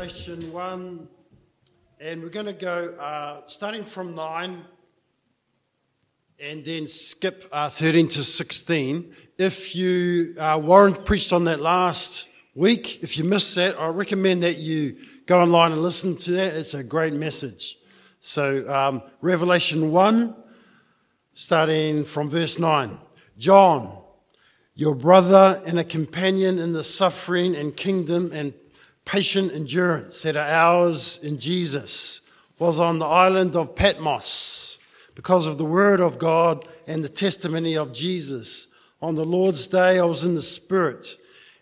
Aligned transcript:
Revelation 0.00 0.50
1, 0.50 1.08
and 2.00 2.22
we're 2.22 2.30
going 2.30 2.46
to 2.46 2.54
go 2.54 2.94
uh, 2.98 3.42
starting 3.46 3.84
from 3.84 4.14
9 4.14 4.64
and 6.38 6.64
then 6.64 6.86
skip 6.86 7.46
uh, 7.52 7.68
13 7.68 8.08
to 8.08 8.24
16. 8.24 9.14
If 9.36 9.76
you, 9.76 10.36
uh, 10.38 10.58
Warren 10.64 10.94
preached 10.94 11.34
on 11.34 11.44
that 11.44 11.60
last 11.60 12.28
week, 12.54 13.02
if 13.02 13.18
you 13.18 13.24
missed 13.24 13.54
that, 13.56 13.78
I 13.78 13.88
recommend 13.88 14.42
that 14.42 14.56
you 14.56 14.96
go 15.26 15.42
online 15.42 15.72
and 15.72 15.82
listen 15.82 16.16
to 16.16 16.32
that. 16.32 16.54
It's 16.54 16.72
a 16.72 16.82
great 16.82 17.12
message. 17.12 17.76
So, 18.20 18.66
um, 18.72 19.02
Revelation 19.20 19.90
1, 19.90 20.34
starting 21.34 22.06
from 22.06 22.30
verse 22.30 22.58
9. 22.58 22.98
John, 23.36 23.98
your 24.74 24.94
brother 24.94 25.60
and 25.66 25.78
a 25.78 25.84
companion 25.84 26.58
in 26.58 26.72
the 26.72 26.84
suffering 26.84 27.54
and 27.54 27.76
kingdom 27.76 28.30
and 28.32 28.54
patient 29.10 29.52
endurance 29.52 30.22
that 30.22 30.36
are 30.36 30.48
ours 30.48 31.18
in 31.20 31.36
Jesus, 31.36 32.20
was 32.60 32.78
on 32.78 33.00
the 33.00 33.06
island 33.06 33.56
of 33.56 33.74
Patmos 33.74 34.78
because 35.16 35.48
of 35.48 35.58
the 35.58 35.64
word 35.64 35.98
of 35.98 36.16
God 36.16 36.64
and 36.86 37.02
the 37.02 37.08
testimony 37.08 37.76
of 37.76 37.92
Jesus. 37.92 38.68
On 39.02 39.16
the 39.16 39.24
Lord's 39.24 39.66
day, 39.66 39.98
I 39.98 40.04
was 40.04 40.22
in 40.22 40.36
the 40.36 40.42
Spirit, 40.42 41.16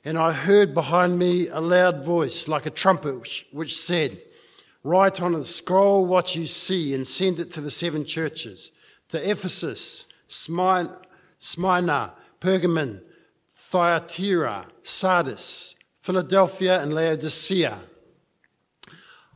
and 0.04 0.18
I 0.18 0.30
heard 0.32 0.74
behind 0.74 1.18
me 1.18 1.48
a 1.48 1.59
loud 1.59 2.04
voice 2.04 2.48
like 2.48 2.66
a 2.66 2.70
trumpet, 2.70 3.18
which, 3.18 3.46
which 3.51 3.80
said, 3.80 4.20
Write 4.84 5.23
on 5.23 5.34
a 5.34 5.42
scroll 5.42 6.04
what 6.04 6.37
you 6.37 6.46
see 6.46 6.95
and 6.95 7.06
send 7.06 7.40
it 7.40 7.51
to 7.52 7.62
the 7.62 7.70
seven 7.70 8.04
churches 8.04 8.73
to 9.09 9.30
Ephesus, 9.30 10.04
Smyrna, 10.28 12.12
Pergamon, 12.42 13.01
Thyatira, 13.56 14.66
Sardis, 14.82 15.76
Philadelphia, 16.08 16.80
and 16.80 16.94
Laodicea. 16.94 17.82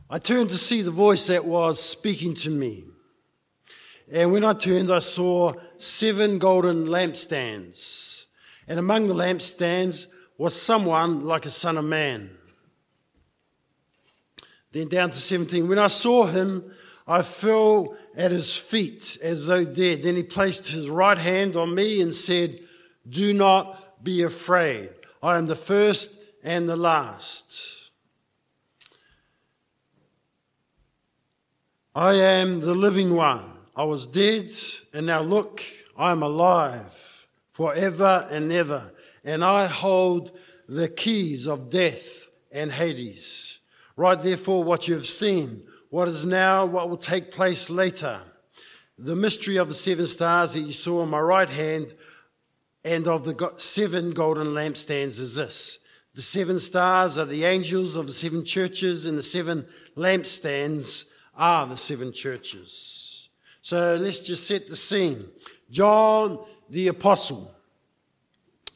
I 0.09 0.17
turned 0.17 0.49
to 0.49 0.57
see 0.57 0.81
the 0.81 0.89
voice 0.89 1.27
that 1.27 1.45
was 1.45 1.79
speaking 1.79 2.33
to 2.37 2.49
me. 2.49 2.85
And 4.11 4.31
when 4.31 4.43
I 4.43 4.53
turned, 4.53 4.91
I 4.91 4.97
saw 4.97 5.53
seven 5.77 6.39
golden 6.39 6.87
lampstands. 6.87 8.25
And 8.67 8.79
among 8.79 9.07
the 9.07 9.13
lampstands 9.13 10.07
was 10.39 10.59
someone 10.59 11.23
like 11.23 11.45
a 11.45 11.51
son 11.51 11.77
of 11.77 11.85
man. 11.85 12.31
Then 14.71 14.87
down 14.87 15.11
to 15.11 15.17
17. 15.17 15.67
When 15.67 15.77
I 15.77 15.89
saw 15.89 16.25
him, 16.25 16.73
I 17.05 17.21
fell 17.21 17.95
at 18.17 18.31
his 18.31 18.55
feet 18.55 19.19
as 19.21 19.45
though 19.45 19.63
dead. 19.63 20.01
Then 20.01 20.15
he 20.15 20.23
placed 20.23 20.69
his 20.69 20.89
right 20.89 21.19
hand 21.19 21.55
on 21.55 21.75
me 21.75 22.01
and 22.01 22.15
said, 22.15 22.61
Do 23.07 23.31
not 23.31 24.03
be 24.03 24.23
afraid. 24.23 24.89
I 25.21 25.37
am 25.37 25.45
the 25.45 25.55
first 25.55 26.17
and 26.43 26.67
the 26.67 26.75
last. 26.75 27.91
I 31.95 32.15
am 32.15 32.59
the 32.59 32.75
living 32.75 33.15
one. 33.15 33.45
I 33.75 33.85
was 33.85 34.05
dead, 34.05 34.51
and 34.93 35.07
now 35.07 35.21
look, 35.21 35.63
I 35.97 36.11
am 36.11 36.21
alive 36.21 36.85
forever 37.53 38.27
and 38.29 38.51
ever, 38.51 38.91
and 39.23 39.43
I 39.43 39.65
hold 39.65 40.37
the 40.67 40.89
keys 40.89 41.47
of 41.47 41.69
death 41.69 42.27
and 42.51 42.71
Hades. 42.71 43.59
Write 43.95 44.21
therefore 44.21 44.63
what 44.63 44.87
you 44.87 44.95
have 44.95 45.05
seen, 45.05 45.63
what 45.89 46.07
is 46.07 46.25
now, 46.25 46.65
what 46.65 46.89
will 46.89 46.97
take 46.97 47.31
place 47.31 47.69
later. 47.69 48.21
The 48.97 49.15
mystery 49.15 49.57
of 49.57 49.69
the 49.69 49.73
seven 49.73 50.07
stars 50.07 50.53
that 50.53 50.61
you 50.61 50.73
saw 50.73 51.01
on 51.01 51.09
my 51.09 51.19
right 51.19 51.49
hand 51.49 51.93
and 52.83 53.07
of 53.07 53.23
the 53.23 53.53
seven 53.57 54.11
golden 54.11 54.47
lampstands 54.47 55.19
is 55.19 55.35
this. 55.35 55.79
The 56.15 56.21
seven 56.21 56.59
stars 56.59 57.17
are 57.17 57.25
the 57.25 57.43
angels 57.43 57.95
of 57.95 58.05
the 58.07 58.13
seven 58.13 58.45
churches, 58.45 59.05
and 59.05 59.17
the 59.17 59.23
seven 59.23 59.65
lampstands 59.97 61.05
are 61.35 61.65
the 61.65 61.77
seven 61.77 62.13
churches. 62.13 63.29
So 63.61 63.95
let's 63.95 64.19
just 64.19 64.47
set 64.47 64.67
the 64.67 64.75
scene. 64.75 65.25
John 65.71 66.39
the 66.69 66.89
Apostle, 66.89 67.55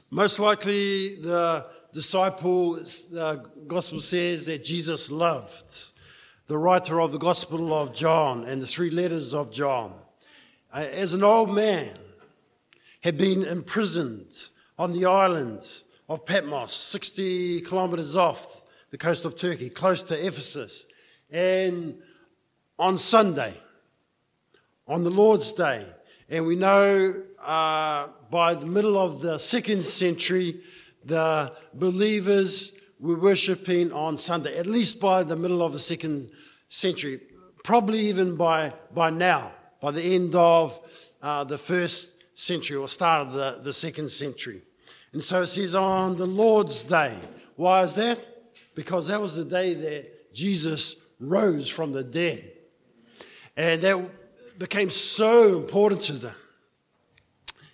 most 0.09 0.39
likely 0.39 1.16
the 1.22 1.67
disciple, 1.94 2.75
the 2.75 3.44
gospel 3.67 4.01
says 4.01 4.45
that 4.47 4.63
Jesus 4.63 5.11
loved, 5.11 5.91
the 6.47 6.57
writer 6.57 7.01
of 7.01 7.11
the 7.11 7.17
Gospel 7.17 7.73
of 7.73 7.94
John 7.94 8.45
and 8.45 8.61
the 8.61 8.67
three 8.67 8.90
letters 8.90 9.34
of 9.34 9.51
John. 9.51 9.94
Uh, 10.73 10.85
as 10.91 11.13
an 11.13 11.23
old 11.23 11.53
man, 11.53 11.97
had 13.01 13.17
been 13.17 13.44
imprisoned 13.44 14.47
on 14.78 14.91
the 14.91 15.06
island 15.06 15.67
of 16.09 16.25
Patmos, 16.25 16.73
60 16.73 17.62
kilometers 17.62 18.16
off 18.16 18.63
the 18.91 18.97
coast 18.97 19.25
of 19.25 19.35
Turkey, 19.35 19.69
close 19.69 20.01
to 20.03 20.25
Ephesus. 20.25 20.85
And 21.29 22.00
on 22.79 22.97
Sunday, 22.97 23.57
on 24.88 25.03
the 25.03 25.09
Lord's 25.09 25.51
Day, 25.51 25.85
and 26.29 26.46
we 26.46 26.56
know 26.56 27.23
uh, 27.44 28.07
by 28.31 28.53
the 28.53 28.66
middle 28.66 28.97
of 28.97 29.22
the 29.22 29.38
second 29.38 29.84
century, 29.84 30.62
the 31.03 31.51
believers 31.73 32.72
were 33.00 33.17
worshipping 33.17 33.91
on 33.91 34.17
Sunday, 34.17 34.57
at 34.57 34.66
least 34.66 35.01
by 35.01 35.23
the 35.23 35.35
middle 35.35 35.62
of 35.62 35.73
the 35.73 35.79
second 35.79 36.29
century, 36.69 37.19
probably 37.63 38.00
even 38.00 38.38
by, 38.38 38.72
by 38.94 39.09
now, 39.09 39.51
by 39.81 39.91
the 39.91 40.16
end 40.16 40.35
of 40.35 40.79
uh, 41.22 41.44
the 41.44 41.57
first 41.57 42.12
century 42.35 42.78
or 42.78 42.88
start 42.88 43.28
of 43.28 43.34
the, 43.34 43.59
the 43.63 43.73
second 43.73 44.09
century. 44.09 44.62
And 45.17 45.23
so 45.23 45.41
it 45.41 45.47
says 45.47 45.73
on 45.73 46.16
the 46.16 46.28
Lord's 46.28 46.83
day. 46.83 47.17
Why 47.55 47.81
is 47.81 47.95
that? 47.95 48.19
Because 48.75 49.07
that 49.07 49.19
was 49.19 49.35
the 49.35 49.45
day 49.45 49.73
that 49.73 50.31
Jesus 50.31 50.95
rose 51.19 51.67
from 51.67 51.91
the 51.91 52.03
dead. 52.03 52.51
And 53.55 53.81
that 53.81 54.59
became 54.59 54.91
so 54.91 55.57
important 55.57 56.01
to 56.01 56.13
them. 56.13 56.35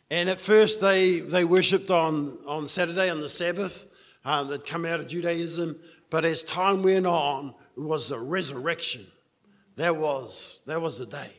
And 0.09 0.29
at 0.29 0.39
first 0.39 0.79
they, 0.79 1.19
they 1.19 1.43
worshipped 1.43 1.91
on, 1.91 2.37
on 2.47 2.69
Saturday, 2.69 3.09
on 3.09 3.19
the 3.19 3.27
Sabbath. 3.27 3.87
Um, 4.23 4.47
they'd 4.47 4.65
come 4.65 4.85
out 4.85 5.01
of 5.01 5.09
Judaism. 5.09 5.77
But 6.09 6.23
as 6.23 6.43
time 6.43 6.81
went 6.81 7.05
on, 7.05 7.53
it 7.75 7.81
was 7.81 8.07
the 8.07 8.19
resurrection. 8.19 9.05
That 9.75 9.97
was, 9.97 10.61
that 10.65 10.81
was 10.81 10.97
the 10.97 11.07
day. 11.07 11.33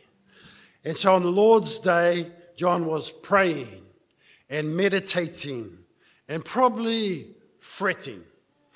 And 0.85 0.99
so 0.99 1.15
on 1.15 1.23
the 1.23 1.33
Lord's 1.33 1.79
day, 1.79 2.31
John 2.59 2.85
was 2.85 3.11
praying 3.11 3.81
and 4.51 4.77
meditating 4.77 5.79
and 6.29 6.45
probably 6.45 7.35
fretting, 7.59 8.23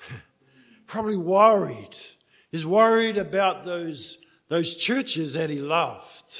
probably 0.87 1.17
worried. 1.17 1.95
He's 2.51 2.65
worried 2.65 3.17
about 3.17 3.63
those, 3.63 4.17
those 4.47 4.75
churches 4.75 5.33
that 5.33 5.49
he 5.49 5.59
loved, 5.59 6.39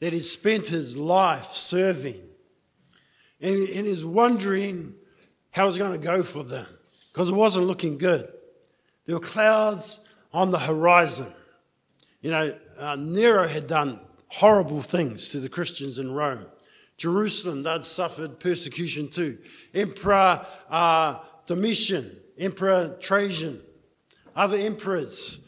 that 0.00 0.12
he'd 0.12 0.24
spent 0.24 0.68
his 0.68 0.96
life 0.96 1.52
serving. 1.52 2.20
And, 3.40 3.68
and 3.70 3.86
he's 3.86 4.04
wondering 4.04 4.94
how 5.50 5.68
it's 5.68 5.76
going 5.76 5.92
to 5.92 6.04
go 6.04 6.22
for 6.22 6.44
them 6.44 6.66
because 7.12 7.28
it 7.28 7.34
wasn't 7.34 7.66
looking 7.66 7.98
good. 7.98 8.32
There 9.06 9.16
were 9.16 9.20
clouds 9.20 10.00
on 10.32 10.50
the 10.50 10.58
horizon. 10.58 11.32
You 12.20 12.30
know, 12.30 12.54
uh, 12.78 12.96
Nero 12.96 13.48
had 13.48 13.66
done 13.66 14.00
horrible 14.28 14.80
things 14.80 15.28
to 15.30 15.40
the 15.40 15.48
Christians 15.48 15.98
in 15.98 16.12
Rome. 16.12 16.46
Jerusalem, 16.96 17.62
they'd 17.62 17.84
suffered 17.84 18.38
persecution 18.38 19.08
too. 19.08 19.38
Emperor 19.74 20.46
uh, 20.70 21.18
Domitian, 21.46 22.16
Emperor 22.38 22.96
Trajan, 23.00 23.60
other 24.34 24.56
emperors, 24.56 25.40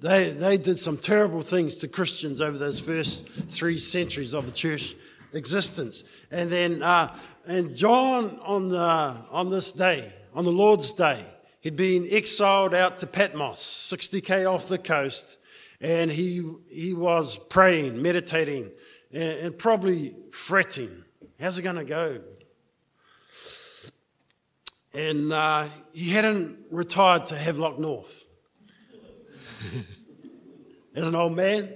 they, 0.00 0.30
they 0.30 0.56
did 0.56 0.78
some 0.78 0.96
terrible 0.96 1.42
things 1.42 1.76
to 1.76 1.88
Christians 1.88 2.40
over 2.40 2.58
those 2.58 2.80
first 2.80 3.28
three 3.50 3.78
centuries 3.78 4.34
of 4.34 4.46
the 4.46 4.52
church 4.52 4.94
existence. 5.32 6.04
And 6.30 6.50
then, 6.50 6.82
uh, 6.82 7.16
and 7.46 7.76
John 7.76 8.38
on, 8.42 8.68
the, 8.68 8.78
on 8.78 9.50
this 9.50 9.72
day, 9.72 10.12
on 10.34 10.44
the 10.44 10.52
Lord's 10.52 10.92
day, 10.92 11.24
he'd 11.60 11.76
been 11.76 12.06
exiled 12.10 12.74
out 12.74 12.98
to 12.98 13.06
Patmos, 13.06 13.58
60k 13.92 14.50
off 14.50 14.68
the 14.68 14.78
coast, 14.78 15.38
and 15.80 16.10
he, 16.10 16.48
he 16.68 16.94
was 16.94 17.38
praying, 17.48 18.00
meditating, 18.00 18.70
and, 19.12 19.22
and 19.22 19.58
probably 19.58 20.14
fretting. 20.30 21.04
How's 21.40 21.58
it 21.58 21.62
going 21.62 21.76
to 21.76 21.84
go? 21.84 22.20
And 24.92 25.32
uh, 25.32 25.68
he 25.92 26.10
hadn't 26.10 26.58
retired 26.70 27.26
to 27.26 27.36
Havelock 27.36 27.78
North. 27.78 28.24
As 30.94 31.06
an 31.06 31.14
old 31.14 31.36
man, 31.36 31.72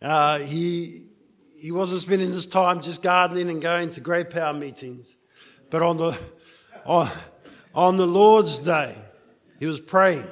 uh, 0.00 0.38
he, 0.38 1.08
he 1.54 1.70
wasn't 1.70 2.00
spending 2.00 2.32
his 2.32 2.46
time 2.46 2.80
just 2.80 3.02
gardening 3.02 3.50
and 3.50 3.60
going 3.60 3.90
to 3.90 4.00
Grey 4.00 4.24
Power 4.24 4.54
meetings. 4.54 5.14
But 5.68 5.82
on 5.82 5.98
the, 5.98 6.18
on, 6.86 7.10
on 7.74 7.96
the 7.96 8.06
Lord's 8.06 8.58
day, 8.58 8.94
he 9.58 9.66
was 9.66 9.78
praying, 9.78 10.26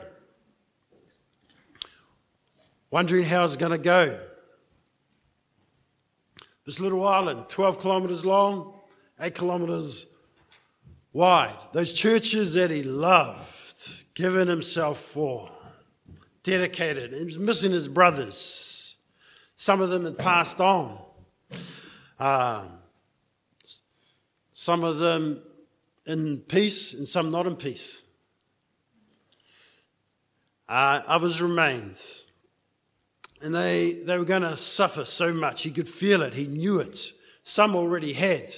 wondering 2.90 3.24
how 3.24 3.44
it's 3.44 3.56
going 3.56 3.72
to 3.72 3.78
go. 3.78 4.18
This 6.68 6.80
little 6.80 7.06
island, 7.06 7.48
12 7.48 7.80
kilometres 7.80 8.26
long, 8.26 8.74
8 9.18 9.34
kilometres 9.34 10.04
wide. 11.14 11.56
Those 11.72 11.94
churches 11.94 12.52
that 12.52 12.70
he 12.70 12.82
loved, 12.82 14.04
given 14.12 14.48
himself 14.48 15.00
for. 15.00 15.50
dedicated. 16.42 17.14
He 17.14 17.24
was 17.24 17.38
missing 17.38 17.72
his 17.72 17.88
brothers. 17.88 18.96
Some 19.56 19.80
of 19.80 19.88
them 19.88 20.04
had 20.04 20.18
passed 20.18 20.60
on. 20.60 20.98
Uh, 22.20 22.64
some 24.52 24.84
of 24.84 24.98
them 24.98 25.40
in 26.04 26.36
peace 26.36 26.92
and 26.92 27.08
some 27.08 27.30
not 27.30 27.46
in 27.46 27.56
peace. 27.56 27.96
Uh, 30.68 31.00
others 31.06 31.40
remained. 31.40 31.96
And 33.40 33.54
they, 33.54 33.92
they 33.92 34.18
were 34.18 34.24
going 34.24 34.42
to 34.42 34.56
suffer 34.56 35.04
so 35.04 35.32
much. 35.32 35.62
He 35.62 35.70
could 35.70 35.88
feel 35.88 36.22
it, 36.22 36.34
he 36.34 36.46
knew 36.46 36.80
it. 36.80 37.12
Some 37.44 37.76
already 37.76 38.12
had. 38.12 38.52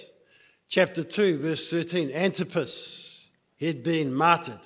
Chapter 0.69 1.03
2, 1.03 1.39
verse 1.39 1.71
13 1.71 2.13
Antipas—he 2.13 3.67
had 3.67 3.83
been 3.83 4.15
martyred. 4.15 4.61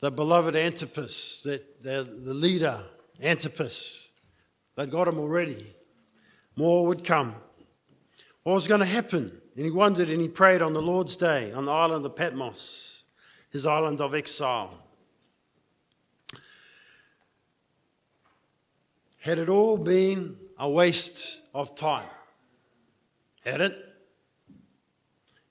The 0.00 0.10
beloved 0.10 0.54
Antipas, 0.54 1.42
that 1.44 1.82
the, 1.82 2.08
the 2.24 2.34
leader, 2.34 2.82
Antipas, 3.22 4.08
they'd 4.76 4.90
got 4.90 5.08
him 5.08 5.18
already. 5.18 5.74
More 6.56 6.86
would 6.86 7.04
come. 7.04 7.34
What 8.42 8.54
was 8.54 8.68
going 8.68 8.80
to 8.80 8.86
happen? 8.86 9.40
And 9.56 9.64
he 9.64 9.70
wondered 9.70 10.10
and 10.10 10.20
he 10.20 10.28
prayed 10.28 10.60
on 10.60 10.72
the 10.72 10.82
Lord's 10.82 11.16
day 11.16 11.52
on 11.52 11.64
the 11.64 11.72
island 11.72 12.04
of 12.04 12.16
Patmos, 12.16 13.04
his 13.50 13.64
island 13.64 14.00
of 14.00 14.14
exile. 14.14 14.83
Had 19.24 19.38
it 19.38 19.48
all 19.48 19.78
been 19.78 20.36
a 20.58 20.68
waste 20.68 21.40
of 21.54 21.74
time? 21.74 22.10
Had 23.42 23.62
it? 23.62 23.74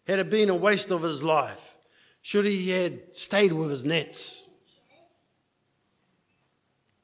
Had 0.05 0.19
it 0.19 0.29
been 0.29 0.51
a 0.51 0.55
waste 0.55 0.91
of 0.91 1.01
his 1.01 1.23
life? 1.23 1.75
Should 2.21 2.45
he 2.45 2.69
had 2.69 3.17
stayed 3.17 3.51
with 3.51 3.71
his 3.71 3.83
nets? 3.83 4.43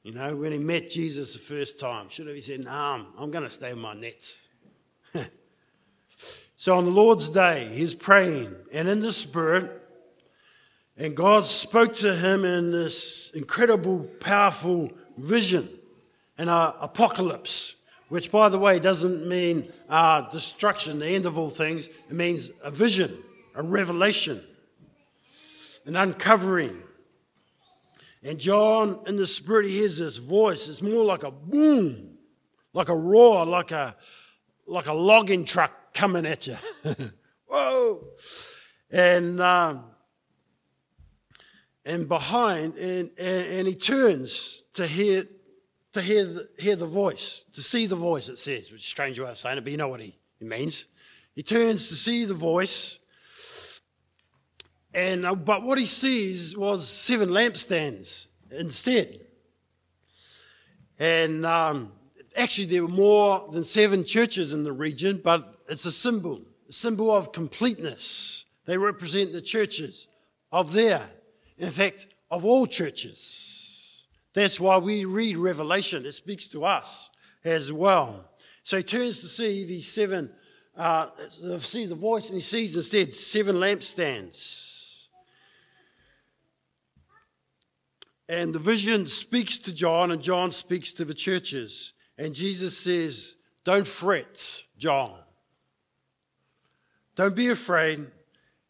You 0.04 0.12
know, 0.12 0.36
when 0.36 0.52
he 0.52 0.58
met 0.58 0.88
Jesus 0.88 1.32
the 1.32 1.40
first 1.40 1.80
time, 1.80 2.08
should 2.08 2.28
have 2.28 2.36
he 2.36 2.40
said, 2.40 2.60
No, 2.60 2.70
nah, 2.70 3.04
I'm 3.18 3.32
going 3.32 3.42
to 3.42 3.50
stay 3.50 3.72
with 3.72 3.82
my 3.82 3.94
nets. 3.94 4.38
so 6.56 6.78
on 6.78 6.84
the 6.84 6.92
Lord's 6.92 7.30
day, 7.30 7.68
he's 7.72 7.94
praying 7.94 8.54
and 8.72 8.86
in 8.86 9.00
the 9.00 9.12
Spirit, 9.12 9.72
and 10.96 11.16
God 11.16 11.46
spoke 11.46 11.96
to 11.96 12.14
him 12.14 12.44
in 12.44 12.70
this 12.70 13.32
incredible, 13.34 14.04
powerful 14.20 14.92
vision 15.18 15.68
uh, 16.48 16.74
apocalypse, 16.80 17.74
which, 18.08 18.32
by 18.32 18.48
the 18.48 18.58
way, 18.58 18.78
doesn't 18.78 19.28
mean 19.28 19.70
uh, 19.88 20.22
destruction, 20.30 20.98
the 20.98 21.08
end 21.08 21.26
of 21.26 21.36
all 21.36 21.50
things. 21.50 21.86
It 21.86 22.12
means 22.12 22.50
a 22.62 22.70
vision, 22.70 23.22
a 23.54 23.62
revelation, 23.62 24.40
an 25.86 25.96
uncovering. 25.96 26.82
And 28.22 28.38
John, 28.38 29.00
in 29.06 29.16
the 29.16 29.26
Spirit, 29.26 29.66
he 29.66 29.76
hears 29.76 29.98
this 29.98 30.18
voice. 30.18 30.68
It's 30.68 30.82
more 30.82 31.04
like 31.04 31.22
a 31.22 31.30
boom, 31.30 32.18
like 32.72 32.88
a 32.88 32.96
roar, 32.96 33.46
like 33.46 33.70
a, 33.70 33.96
like 34.66 34.86
a 34.86 34.92
logging 34.92 35.44
truck 35.44 35.72
coming 35.94 36.26
at 36.26 36.46
you. 36.46 36.56
Whoa! 37.46 38.04
And, 38.90 39.40
um, 39.40 39.84
and 41.84 42.08
behind, 42.08 42.76
and, 42.76 43.10
and, 43.18 43.46
and 43.46 43.68
he 43.68 43.74
turns 43.74 44.64
to 44.74 44.86
hear 44.86 45.24
to 45.92 46.00
hear 46.00 46.24
the, 46.24 46.48
hear 46.58 46.76
the 46.76 46.86
voice, 46.86 47.44
to 47.52 47.62
see 47.62 47.86
the 47.86 47.96
voice, 47.96 48.28
it 48.28 48.38
says, 48.38 48.70
which 48.70 48.82
is 48.82 48.86
strange 48.86 49.18
way 49.18 49.28
of 49.28 49.38
saying 49.38 49.58
it, 49.58 49.64
but 49.64 49.70
you 49.70 49.76
know 49.76 49.88
what 49.88 50.00
he, 50.00 50.16
he 50.38 50.44
means. 50.44 50.86
He 51.34 51.42
turns 51.42 51.88
to 51.88 51.94
see 51.94 52.24
the 52.24 52.34
voice, 52.34 52.98
and 54.92 55.24
uh, 55.24 55.34
but 55.34 55.62
what 55.62 55.78
he 55.78 55.86
sees 55.86 56.56
was 56.56 56.88
seven 56.88 57.30
lampstands 57.30 58.26
instead. 58.50 59.20
And 60.98 61.46
um, 61.46 61.92
actually, 62.36 62.66
there 62.66 62.82
were 62.82 62.88
more 62.88 63.48
than 63.52 63.64
seven 63.64 64.04
churches 64.04 64.52
in 64.52 64.64
the 64.64 64.72
region, 64.72 65.20
but 65.22 65.54
it's 65.68 65.86
a 65.86 65.92
symbol, 65.92 66.42
a 66.68 66.72
symbol 66.72 67.10
of 67.10 67.32
completeness. 67.32 68.44
They 68.66 68.76
represent 68.76 69.32
the 69.32 69.40
churches 69.40 70.08
of 70.52 70.72
there, 70.72 71.08
in 71.58 71.70
fact, 71.70 72.06
of 72.30 72.44
all 72.44 72.66
churches. 72.66 73.49
That's 74.34 74.60
why 74.60 74.78
we 74.78 75.04
read 75.04 75.36
Revelation. 75.36 76.06
It 76.06 76.12
speaks 76.12 76.48
to 76.48 76.64
us 76.64 77.10
as 77.44 77.72
well. 77.72 78.30
So 78.62 78.76
he 78.76 78.82
turns 78.82 79.20
to 79.20 79.26
see 79.26 79.64
these 79.66 79.90
seven, 79.90 80.30
uh, 80.76 81.08
sees 81.58 81.88
the 81.88 81.94
voice, 81.94 82.28
and 82.28 82.36
he 82.36 82.42
sees 82.42 82.76
instead 82.76 83.12
seven 83.12 83.56
lampstands. 83.56 84.68
And 88.28 88.52
the 88.52 88.60
vision 88.60 89.08
speaks 89.08 89.58
to 89.58 89.72
John, 89.72 90.12
and 90.12 90.22
John 90.22 90.52
speaks 90.52 90.92
to 90.92 91.04
the 91.04 91.14
churches. 91.14 91.94
And 92.16 92.32
Jesus 92.32 92.78
says, 92.78 93.34
Don't 93.64 93.86
fret, 93.86 94.62
John. 94.78 95.18
Don't 97.16 97.34
be 97.34 97.48
afraid. 97.48 98.06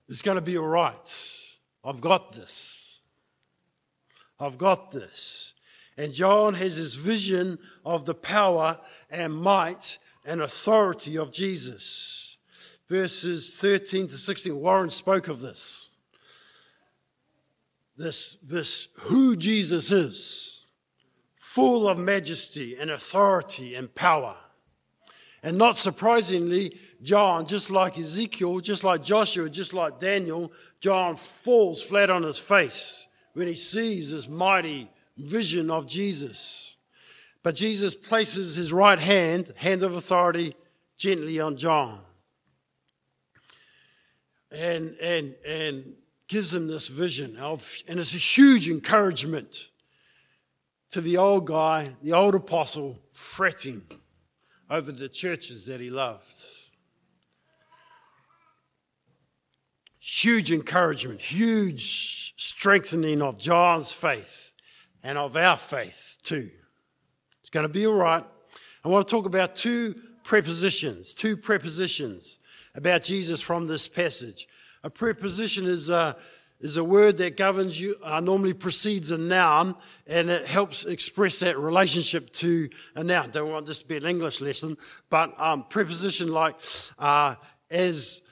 It's 0.08 0.22
going 0.22 0.36
to 0.36 0.40
be 0.40 0.56
all 0.56 0.66
right. 0.66 1.38
I've 1.84 2.00
got 2.00 2.32
this. 2.32 3.00
I've 4.40 4.56
got 4.56 4.90
this. 4.90 5.49
And 6.00 6.14
John 6.14 6.54
has 6.54 6.78
this 6.78 6.94
vision 6.94 7.58
of 7.84 8.06
the 8.06 8.14
power 8.14 8.80
and 9.10 9.34
might 9.34 9.98
and 10.24 10.40
authority 10.40 11.18
of 11.18 11.30
Jesus. 11.30 12.38
Verses 12.88 13.54
13 13.54 14.08
to 14.08 14.16
16, 14.16 14.56
Warren 14.56 14.88
spoke 14.88 15.28
of 15.28 15.40
this. 15.40 15.90
This, 17.98 18.38
this 18.42 18.88
who 18.94 19.36
Jesus 19.36 19.92
is, 19.92 20.62
full 21.38 21.86
of 21.86 21.98
majesty 21.98 22.78
and 22.78 22.90
authority 22.90 23.74
and 23.74 23.94
power. 23.94 24.36
And 25.42 25.58
not 25.58 25.76
surprisingly, 25.76 26.78
John, 27.02 27.44
just 27.44 27.68
like 27.68 27.98
Ezekiel, 27.98 28.60
just 28.60 28.84
like 28.84 29.04
Joshua, 29.04 29.50
just 29.50 29.74
like 29.74 29.98
Daniel, 29.98 30.50
John 30.80 31.16
falls 31.16 31.82
flat 31.82 32.08
on 32.08 32.22
his 32.22 32.38
face 32.38 33.06
when 33.34 33.48
he 33.48 33.54
sees 33.54 34.12
this 34.12 34.26
mighty 34.26 34.88
vision 35.24 35.70
of 35.70 35.86
Jesus. 35.86 36.74
But 37.42 37.54
Jesus 37.54 37.94
places 37.94 38.54
his 38.54 38.72
right 38.72 38.98
hand, 38.98 39.52
hand 39.56 39.82
of 39.82 39.96
authority, 39.96 40.54
gently 40.98 41.40
on 41.40 41.56
John. 41.56 42.00
And, 44.50 44.96
and, 45.00 45.34
and 45.46 45.94
gives 46.28 46.52
him 46.52 46.66
this 46.66 46.88
vision 46.88 47.36
of, 47.36 47.72
and 47.88 47.98
it's 47.98 48.14
a 48.14 48.18
huge 48.18 48.68
encouragement 48.68 49.70
to 50.90 51.00
the 51.00 51.16
old 51.16 51.46
guy, 51.46 51.92
the 52.02 52.12
old 52.12 52.34
apostle, 52.34 52.98
fretting 53.12 53.82
over 54.68 54.92
the 54.92 55.08
churches 55.08 55.66
that 55.66 55.80
he 55.80 55.88
loved. 55.88 56.34
Huge 59.98 60.50
encouragement, 60.50 61.20
huge 61.20 62.34
strengthening 62.36 63.22
of 63.22 63.38
John's 63.38 63.92
faith 63.92 64.49
and 65.02 65.18
of 65.18 65.36
our 65.36 65.56
faith 65.56 66.18
too. 66.22 66.50
It's 67.40 67.50
going 67.50 67.64
to 67.64 67.72
be 67.72 67.86
all 67.86 67.94
right. 67.94 68.24
I 68.84 68.88
want 68.88 69.06
to 69.06 69.10
talk 69.10 69.26
about 69.26 69.56
two 69.56 69.94
prepositions, 70.24 71.14
two 71.14 71.36
prepositions 71.36 72.38
about 72.74 73.02
Jesus 73.02 73.40
from 73.40 73.66
this 73.66 73.88
passage. 73.88 74.48
A 74.82 74.90
preposition 74.90 75.66
is 75.66 75.90
a, 75.90 76.16
is 76.60 76.76
a 76.76 76.84
word 76.84 77.18
that 77.18 77.36
governs 77.36 77.80
you, 77.80 77.96
uh, 78.02 78.20
normally 78.20 78.54
precedes 78.54 79.10
a 79.10 79.18
noun, 79.18 79.74
and 80.06 80.30
it 80.30 80.46
helps 80.46 80.84
express 80.84 81.40
that 81.40 81.58
relationship 81.58 82.32
to 82.34 82.68
a 82.94 83.04
noun. 83.04 83.30
Don't 83.30 83.50
want 83.50 83.66
this 83.66 83.82
to 83.82 83.88
be 83.88 83.96
an 83.96 84.06
English 84.06 84.40
lesson, 84.40 84.76
but 85.10 85.38
um, 85.40 85.64
preposition 85.68 86.28
like 86.28 86.54
uh, 86.98 87.34
as 87.70 88.22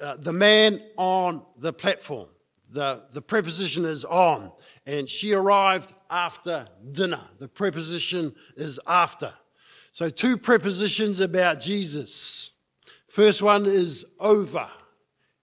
uh, 0.00 0.16
the 0.16 0.32
man 0.32 0.80
on 0.96 1.42
the 1.58 1.72
platform. 1.72 2.28
The, 2.70 3.02
the 3.12 3.22
preposition 3.22 3.84
is 3.84 4.04
on 4.04 4.52
and 4.86 5.08
she 5.08 5.32
arrived 5.32 5.92
after 6.10 6.66
dinner. 6.92 7.22
The 7.38 7.48
preposition 7.48 8.34
is 8.56 8.78
after. 8.86 9.32
So, 9.92 10.08
two 10.08 10.36
prepositions 10.36 11.20
about 11.20 11.60
Jesus. 11.60 12.50
First 13.08 13.42
one 13.42 13.66
is 13.66 14.04
over. 14.20 14.68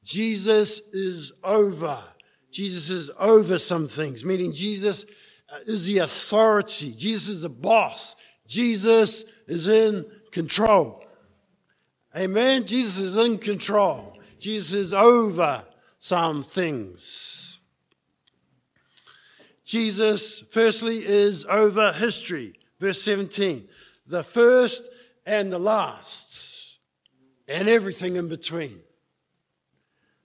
Jesus 0.04 0.80
is 0.92 1.34
over. 1.44 2.02
Jesus 2.52 2.90
is 2.90 3.10
over 3.18 3.58
some 3.58 3.88
things, 3.88 4.24
meaning 4.24 4.54
Jesus 4.54 5.06
uh, 5.52 5.58
is 5.66 5.88
the 5.88 6.00
authority. 6.00 6.92
Jesus 6.92 7.30
is 7.30 7.42
the 7.42 7.50
boss. 7.50 8.16
Jesus 8.48 9.26
is 9.48 9.68
in 9.68 10.06
control. 10.32 11.04
Amen. 12.16 12.66
Jesus 12.66 13.00
is 13.00 13.18
in 13.18 13.40
control. 13.40 14.20
Jesus 14.40 14.74
is 14.74 14.94
over 14.94 15.64
some 16.04 16.44
things. 16.44 17.60
Jesus, 19.64 20.44
firstly, 20.52 20.98
is 20.98 21.46
over 21.46 21.94
history. 21.94 22.60
Verse 22.78 23.02
17. 23.02 23.70
The 24.08 24.22
first 24.22 24.84
and 25.26 25.52
the 25.52 25.60
last, 25.60 26.78
and 27.48 27.70
everything 27.70 28.18
in 28.18 28.28
between. 28.28 28.82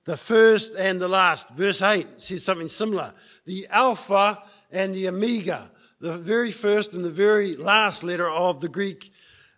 The 0.05 0.17
first 0.17 0.73
and 0.77 1.01
the 1.01 1.07
last. 1.07 1.49
Verse 1.51 1.81
8 1.81 2.09
says 2.17 2.43
something 2.43 2.67
similar. 2.67 3.15
The 3.47 3.69
Alpha 3.71 4.43
and 4.73 4.93
the 4.93 5.07
Omega, 5.07 5.71
the 6.01 6.19
very 6.19 6.51
first 6.51 6.93
and 6.93 7.05
the 7.05 7.11
very 7.11 7.55
last 7.55 8.03
letter 8.03 8.29
of 8.29 8.61
the 8.61 8.69
Greek 8.69 9.13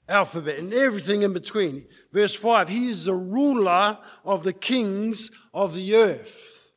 alphabet 0.06 0.58
and 0.58 0.74
everything 0.74 1.22
in 1.22 1.32
between. 1.32 1.86
Verse 2.12 2.34
5 2.34 2.68
He 2.68 2.88
is 2.88 3.04
the 3.04 3.14
ruler 3.14 3.98
of 4.24 4.42
the 4.42 4.52
kings 4.52 5.30
of 5.54 5.74
the 5.74 5.94
earth. 5.96 6.70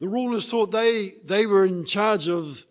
The 0.00 0.08
rulers 0.08 0.50
thought 0.50 0.70
they, 0.70 1.14
they 1.24 1.46
were 1.46 1.64
in 1.64 1.84
charge 1.84 2.28
of, 2.28 2.64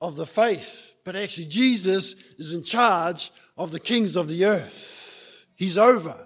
of 0.00 0.16
the 0.16 0.26
faith, 0.26 0.92
but 1.04 1.16
actually, 1.16 1.46
Jesus 1.46 2.14
is 2.38 2.54
in 2.54 2.62
charge 2.62 3.30
of 3.56 3.70
the 3.70 3.80
kings 3.80 4.16
of 4.16 4.28
the 4.28 4.44
earth. 4.44 5.46
He's 5.54 5.78
over. 5.78 6.16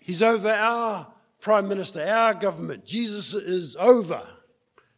He's 0.00 0.22
over 0.22 0.50
our 0.50 1.06
prime 1.40 1.68
minister, 1.68 2.02
our 2.02 2.34
government. 2.34 2.84
Jesus 2.84 3.34
is 3.34 3.76
over. 3.76 4.22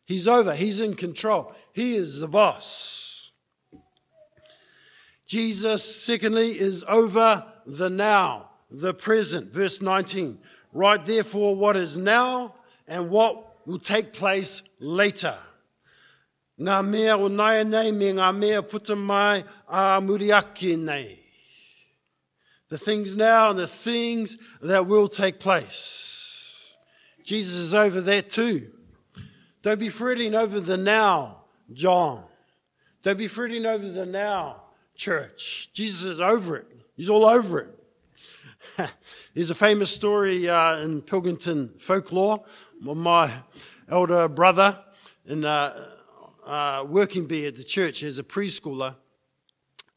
He's 0.05 0.26
over. 0.26 0.55
He's 0.55 0.81
in 0.81 0.95
control. 0.95 1.55
He 1.73 1.95
is 1.95 2.19
the 2.19 2.28
boss. 2.28 3.07
Jesus, 5.28 5.85
secondly, 5.85 6.58
is 6.58 6.82
over 6.88 7.44
the 7.66 7.90
now, 7.90 8.49
the 8.70 8.94
present. 8.94 9.52
Verse 9.52 9.82
19. 9.82 10.38
Write 10.73 11.04
therefore 11.04 11.54
what 11.54 11.76
is 11.76 11.99
now 11.99 12.54
and 12.87 13.11
what 13.11 13.66
will 13.66 13.78
take 13.78 14.14
place 14.14 14.62
later. 14.80 15.37
Ngā 16.58 16.88
mea 16.88 17.11
o 17.11 17.28
nei 17.28 17.92
me 17.92 18.12
ngā 18.12 18.37
mea 18.37 18.62
puta 18.62 18.97
mai 18.97 19.44
a 19.68 20.00
nei. 20.00 21.18
The 22.70 22.78
things 22.78 23.14
now 23.14 23.50
and 23.50 23.58
the 23.58 23.66
things 23.66 24.38
that 24.62 24.87
will 24.87 25.08
take 25.08 25.38
place. 25.38 26.64
Jesus 27.23 27.54
is 27.54 27.75
over 27.75 28.00
that 28.00 28.30
too. 28.30 28.70
Don't 29.62 29.78
be 29.78 29.90
fretting 29.90 30.35
over 30.35 30.58
the 30.58 30.76
now, 30.78 31.44
John. 31.73 32.25
Don't 33.02 33.18
be 33.18 33.28
fretting 33.28 33.66
over 33.66 33.87
the 33.87 34.06
now, 34.06 34.62
church. 34.99 35.71
Jesus 35.73 36.05
is 36.05 36.21
over 36.21 36.57
it. 36.57 36.67
He's 36.97 37.09
all 37.09 37.25
over 37.25 37.61
it. 37.61 37.75
There's 39.35 39.49
a 39.49 39.55
famous 39.55 39.90
story 39.90 40.49
uh, 40.49 40.81
in 40.81 41.00
Pilkinton 41.00 41.81
folklore. 41.81 42.45
My 42.81 43.33
elder 43.88 44.28
brother 44.28 44.78
in 45.25 45.45
uh, 45.45 45.87
uh, 46.45 46.85
working 46.87 47.26
bee 47.26 47.47
at 47.47 47.57
the 47.57 47.64
church 47.64 48.02
as 48.02 48.19
a 48.19 48.23
preschooler, 48.23 48.97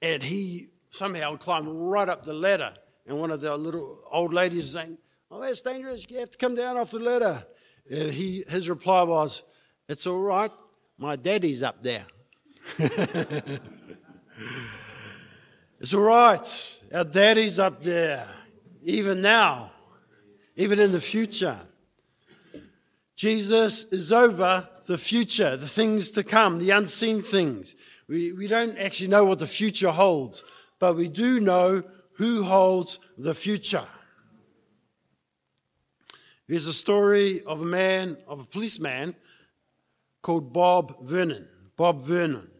and 0.01 0.23
he 0.23 0.67
somehow 0.91 1.35
climbed 1.35 1.67
right 1.67 2.07
up 2.07 2.23
the 2.23 2.33
ladder. 2.33 2.73
And 3.07 3.19
one 3.19 3.31
of 3.31 3.41
the 3.41 3.55
little 3.57 3.99
old 4.11 4.33
ladies 4.33 4.71
saying, 4.71 4.97
"Oh, 5.29 5.41
that's 5.41 5.61
dangerous! 5.61 6.05
You 6.09 6.19
have 6.19 6.29
to 6.29 6.37
come 6.37 6.55
down 6.55 6.77
off 6.77 6.91
the 6.91 6.99
ladder." 6.99 7.45
And 7.89 8.13
he, 8.13 8.43
his 8.47 8.69
reply 8.69 9.03
was, 9.03 9.43
"It's 9.89 10.05
all 10.05 10.21
right. 10.21 10.51
My 10.97 11.15
daddy's 11.15 11.63
up 11.63 11.83
there." 11.83 12.05
it's 15.81 15.95
all 15.95 16.01
right. 16.01 16.79
Our 16.93 17.03
daddy's 17.03 17.57
up 17.57 17.81
there, 17.81 18.27
even 18.83 19.19
now, 19.19 19.71
even 20.55 20.77
in 20.77 20.91
the 20.91 21.01
future. 21.01 21.59
Jesus 23.15 23.85
is 23.85 24.11
over 24.11 24.69
the 24.85 24.99
future, 24.99 25.57
the 25.57 25.67
things 25.67 26.11
to 26.11 26.23
come, 26.23 26.59
the 26.59 26.69
unseen 26.69 27.19
things. 27.19 27.73
We, 28.07 28.31
we 28.31 28.47
don't 28.47 28.77
actually 28.77 29.07
know 29.07 29.25
what 29.25 29.39
the 29.39 29.47
future 29.47 29.89
holds, 29.89 30.43
but 30.77 30.95
we 30.95 31.07
do 31.07 31.39
know 31.39 31.81
who 32.13 32.43
holds 32.43 32.99
the 33.17 33.33
future. 33.33 33.87
There's 36.47 36.67
a 36.67 36.73
story 36.73 37.43
of 37.43 37.59
a 37.59 37.65
man, 37.65 38.17
of 38.27 38.39
a 38.39 38.45
policeman 38.45 39.15
called 40.21 40.53
Bob 40.53 41.07
Vernon. 41.07 41.47
Bob 41.75 42.03
Vernon. 42.03 42.51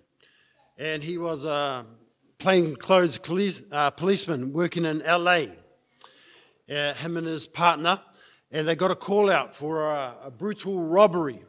And 0.80 1.04
he 1.04 1.20
was 1.20 1.46
a 1.46 1.86
plainclothes 2.42 3.20
police, 3.20 3.62
uh, 3.72 3.92
policeman 3.92 4.52
working 4.52 4.84
in 4.84 5.00
LA. 5.00 5.46
Uh, 6.70 6.94
him 6.96 7.16
and 7.18 7.28
his 7.28 7.48
partner. 7.48 8.02
And 8.52 8.68
they 8.68 8.76
got 8.76 8.92
a 8.92 8.96
call 8.96 9.30
out 9.30 9.56
for 9.56 9.90
a, 9.90 10.16
a 10.26 10.32
brutal 10.32 10.84
robbery. 10.84 11.42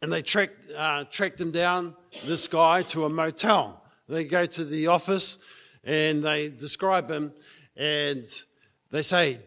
And 0.00 0.12
they 0.12 0.22
tracked, 0.22 0.70
uh, 0.74 1.04
tracked 1.10 1.40
him 1.40 1.50
down, 1.50 1.94
this 2.24 2.46
guy, 2.46 2.82
to 2.82 3.04
a 3.04 3.08
motel. 3.08 3.82
They 4.08 4.24
go 4.24 4.46
to 4.46 4.64
the 4.64 4.86
office 4.86 5.38
and 5.84 6.22
they 6.22 6.48
describe 6.48 7.10
him 7.10 7.32
and 7.76 8.26
they 8.90 9.02
say, 9.02 9.38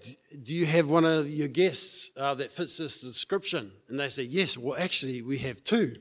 Do 0.43 0.53
you 0.53 0.65
have 0.65 0.87
one 0.87 1.05
of 1.05 1.29
your 1.29 1.47
guests 1.47 2.11
uh, 2.17 2.35
that 2.35 2.51
fits 2.51 2.77
this 2.77 2.99
description? 2.99 3.71
And 3.87 3.99
they 3.99 4.09
say, 4.09 4.23
Yes, 4.23 4.57
well, 4.57 4.77
actually, 4.77 5.21
we 5.21 5.37
have 5.39 5.63
two. 5.63 5.95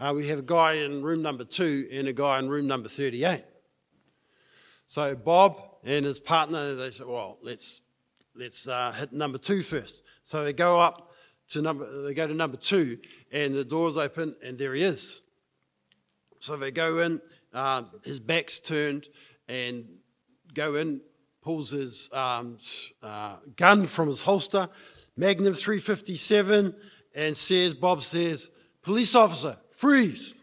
Uh, 0.00 0.12
we 0.14 0.28
have 0.28 0.38
a 0.38 0.42
guy 0.42 0.74
in 0.74 1.02
room 1.02 1.22
number 1.22 1.42
two 1.42 1.88
and 1.90 2.06
a 2.06 2.12
guy 2.12 2.38
in 2.38 2.48
room 2.48 2.68
number 2.68 2.88
38. 2.88 3.42
So 4.86 5.16
Bob 5.16 5.58
and 5.82 6.04
his 6.04 6.20
partner, 6.20 6.76
they 6.76 6.92
say, 6.92 7.02
Well, 7.04 7.38
let's, 7.42 7.80
let's 8.36 8.68
uh, 8.68 8.92
hit 8.92 9.12
number 9.12 9.38
two 9.38 9.64
first. 9.64 10.04
So 10.22 10.44
they 10.44 10.52
go 10.52 10.78
up 10.78 11.10
to 11.48 11.62
number, 11.62 12.02
they 12.02 12.14
go 12.14 12.28
to 12.28 12.34
number 12.34 12.56
two, 12.56 12.98
and 13.32 13.56
the 13.56 13.64
door's 13.64 13.96
open, 13.96 14.36
and 14.40 14.56
there 14.56 14.72
he 14.72 14.84
is. 14.84 15.20
So 16.38 16.56
they 16.56 16.70
go 16.70 17.00
in, 17.00 17.20
uh, 17.52 17.82
his 18.04 18.20
back's 18.20 18.60
turned, 18.60 19.08
and 19.48 19.84
go 20.54 20.76
in, 20.76 21.00
pulls 21.42 21.70
his 21.70 22.08
um, 22.12 22.58
uh, 23.02 23.36
gun 23.56 23.86
from 23.86 24.06
his 24.06 24.22
holster, 24.22 24.68
Magnum 25.16 25.54
357, 25.54 26.72
and 27.16 27.36
says, 27.36 27.74
Bob 27.74 28.02
says, 28.02 28.48
police 28.82 29.16
officer, 29.16 29.56
freeze. 29.78 30.34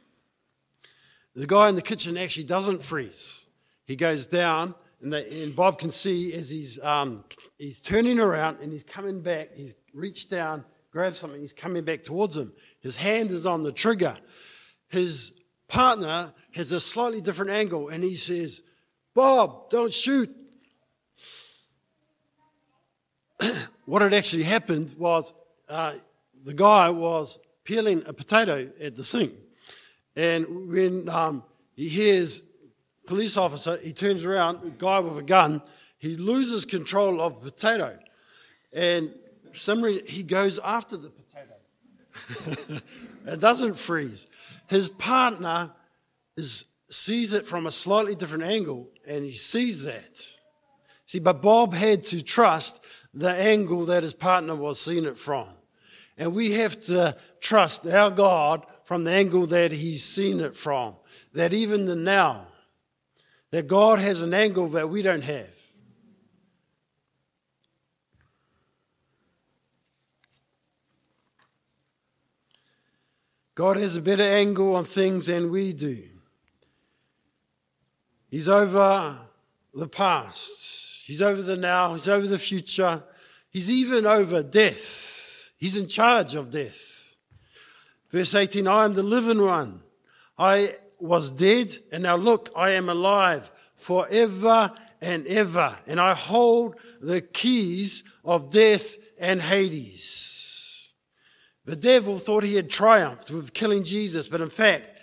The 1.35 1.45
guy 1.45 1.69
in 1.69 1.75
the 1.75 1.81
kitchen 1.81 2.17
actually 2.17 2.45
doesn't 2.45 2.83
freeze. 2.83 3.45
He 3.85 3.95
goes 3.95 4.25
down, 4.25 4.73
and, 5.01 5.11
they, 5.11 5.43
and 5.43 5.55
Bob 5.55 5.77
can 5.77 5.91
see 5.91 6.33
as 6.33 6.49
he's, 6.49 6.81
um, 6.81 7.25
he's 7.57 7.81
turning 7.81 8.19
around 8.19 8.59
and 8.61 8.71
he's 8.71 8.83
coming 8.83 9.21
back, 9.21 9.49
he's 9.53 9.75
reached 9.93 10.29
down 10.29 10.63
grabs 10.95 11.19
something, 11.19 11.41
he's 11.41 11.51
coming 11.51 11.83
back 11.83 12.03
towards 12.03 12.37
him. 12.37 12.53
His 12.79 12.95
hand 12.95 13.29
is 13.29 13.45
on 13.45 13.63
the 13.63 13.73
trigger. 13.73 14.17
His 14.87 15.33
partner 15.67 16.33
has 16.51 16.71
a 16.71 16.79
slightly 16.79 17.19
different 17.19 17.51
angle 17.51 17.89
and 17.89 18.01
he 18.01 18.15
says, 18.15 18.61
Bob, 19.13 19.69
don't 19.69 19.91
shoot. 19.91 20.33
what 23.85 24.01
had 24.01 24.13
actually 24.13 24.43
happened 24.43 24.95
was 24.97 25.33
uh, 25.67 25.95
the 26.45 26.53
guy 26.53 26.89
was 26.91 27.39
peeling 27.65 28.03
a 28.05 28.13
potato 28.13 28.71
at 28.79 28.95
the 28.95 29.03
sink. 29.03 29.33
And 30.15 30.69
when 30.69 31.09
um, 31.09 31.43
he 31.75 31.89
hears 31.89 32.43
police 33.05 33.35
officer, 33.35 33.77
he 33.77 33.91
turns 33.91 34.23
around, 34.23 34.77
guy 34.77 34.99
with 34.99 35.17
a 35.17 35.23
gun, 35.23 35.61
he 35.97 36.15
loses 36.15 36.63
control 36.63 37.19
of 37.19 37.41
potato. 37.41 37.97
And 38.71 39.13
some 39.53 39.81
reason, 39.81 40.07
he 40.07 40.23
goes 40.23 40.59
after 40.59 40.95
the 40.95 41.09
potato. 41.09 42.81
it 43.25 43.39
doesn't 43.39 43.77
freeze. 43.77 44.27
His 44.67 44.87
partner 44.87 45.71
is, 46.37 46.65
sees 46.89 47.33
it 47.33 47.45
from 47.45 47.65
a 47.65 47.71
slightly 47.71 48.15
different 48.15 48.45
angle, 48.45 48.89
and 49.07 49.25
he 49.25 49.31
sees 49.33 49.83
that. 49.83 50.21
See, 51.05 51.19
but 51.19 51.41
Bob 51.41 51.73
had 51.73 52.03
to 52.05 52.21
trust 52.21 52.83
the 53.13 53.31
angle 53.31 53.85
that 53.85 54.03
his 54.03 54.13
partner 54.13 54.55
was 54.55 54.79
seeing 54.79 55.05
it 55.05 55.17
from. 55.17 55.47
And 56.17 56.33
we 56.33 56.53
have 56.53 56.81
to 56.85 57.15
trust 57.45 57.85
our 57.85 58.09
God 58.09 58.65
from 58.85 59.03
the 59.03 59.11
angle 59.11 59.45
that 59.47 59.71
he's 59.71 60.03
seen 60.03 60.39
it 60.39 60.57
from. 60.57 60.95
That 61.33 61.53
even 61.53 61.85
the 61.85 61.95
now, 61.95 62.47
that 63.51 63.67
God 63.67 63.99
has 63.99 64.21
an 64.21 64.33
angle 64.33 64.67
that 64.69 64.89
we 64.89 65.03
don't 65.03 65.23
have. 65.23 65.49
God 73.53 73.77
has 73.77 73.95
a 73.95 74.01
better 74.01 74.23
angle 74.23 74.75
on 74.75 74.83
things 74.83 75.27
than 75.27 75.49
we 75.49 75.71
do. 75.71 76.03
He's 78.29 78.49
over 78.49 79.19
the 79.73 79.87
past, 79.87 81.05
He's 81.05 81.21
over 81.21 81.41
the 81.41 81.55
now, 81.55 81.93
He's 81.93 82.09
over 82.09 82.27
the 82.27 82.39
future, 82.39 83.03
He's 83.49 83.69
even 83.69 84.05
over 84.05 84.41
death. 84.41 85.51
He's 85.57 85.77
in 85.77 85.87
charge 85.87 86.35
of 86.35 86.49
death. 86.49 86.94
Verse 88.15 88.33
18 88.33 88.65
I 88.65 88.85
am 88.85 88.93
the 88.93 89.03
living 89.03 89.41
one. 89.41 89.81
I 90.37 90.75
was 90.99 91.31
dead, 91.31 91.75
and 91.91 92.03
now 92.03 92.15
look, 92.15 92.49
I 92.55 92.69
am 92.69 92.87
alive 92.87 93.51
forever 93.75 94.71
and 95.01 95.27
ever, 95.27 95.77
and 95.85 95.99
I 95.99 96.13
hold 96.13 96.77
the 97.01 97.19
keys 97.19 98.05
of 98.23 98.51
death 98.51 98.95
and 99.19 99.41
Hades. 99.41 100.87
The 101.65 101.75
devil 101.75 102.17
thought 102.17 102.45
he 102.45 102.55
had 102.55 102.69
triumphed 102.69 103.31
with 103.31 103.53
killing 103.53 103.83
Jesus, 103.83 104.29
but 104.29 104.39
in 104.39 104.49
fact, 104.49 104.93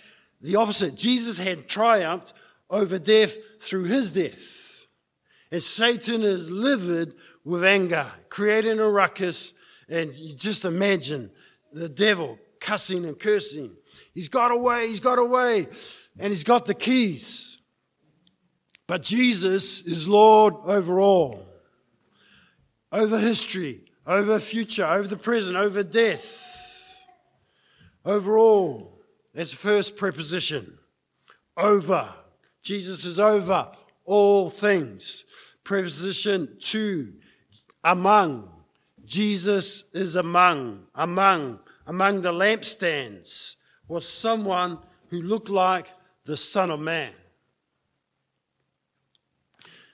the 0.41 0.55
opposite. 0.55 0.95
Jesus 0.95 1.37
had 1.37 1.67
triumphed 1.67 2.33
over 2.67 2.97
death 2.97 3.37
through 3.61 3.83
his 3.83 4.11
death. 4.11 4.87
And 5.51 5.61
Satan 5.61 6.23
is 6.23 6.49
livid 6.49 7.13
with 7.45 7.63
anger, 7.63 8.07
creating 8.29 8.79
a 8.79 8.89
ruckus. 8.89 9.53
And 9.87 10.15
you 10.15 10.33
just 10.33 10.65
imagine 10.65 11.29
the 11.71 11.89
devil 11.89 12.39
cussing 12.63 13.05
and 13.05 13.19
cursing. 13.19 13.75
He's 14.13 14.29
got 14.29 14.51
away, 14.51 14.87
he's 14.87 14.99
got 14.99 15.19
away, 15.19 15.67
and 16.17 16.31
he's 16.31 16.43
got 16.43 16.65
the 16.65 16.73
keys. 16.73 17.59
But 18.87 19.03
Jesus 19.03 19.81
is 19.81 20.07
Lord 20.07 20.55
over 20.63 20.99
all, 20.99 21.45
over 22.91 23.19
history, 23.19 23.81
over 24.07 24.39
future, 24.39 24.85
over 24.85 25.07
the 25.07 25.17
present, 25.17 25.57
over 25.57 25.83
death, 25.83 26.87
over 28.03 28.37
all. 28.37 29.01
That's 29.33 29.51
the 29.51 29.57
first 29.57 29.95
preposition. 29.95 30.77
Over. 31.57 32.09
Jesus 32.61 33.03
is 33.03 33.19
over 33.19 33.71
all 34.05 34.49
things. 34.49 35.23
Preposition 35.63 36.57
two, 36.59 37.13
among. 37.83 38.49
Jesus 39.05 39.83
is 39.93 40.15
among, 40.15 40.85
among, 40.95 41.59
among 41.87 42.21
the 42.21 42.31
lampstands 42.31 43.55
was 43.87 44.07
someone 44.07 44.79
who 45.09 45.21
looked 45.21 45.49
like 45.49 45.87
the 46.25 46.37
Son 46.37 46.71
of 46.71 46.79
Man. 46.79 47.11